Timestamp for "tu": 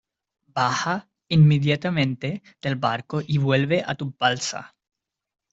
3.93-4.11